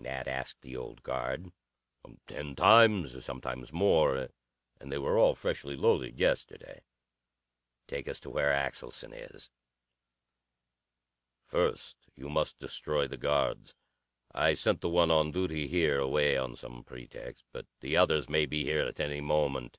[0.00, 1.50] Nat asked the old guard.
[2.28, 4.28] "Ten times; sometimes more;
[4.80, 6.82] and they were all freshly loaded yesterday."
[7.88, 9.50] "Take us to where Axelson is."
[11.48, 13.74] "First you must destroy the guards.
[14.30, 17.42] I sent the one on duty here away on some pretext.
[17.50, 19.78] But the others may be here at any moment.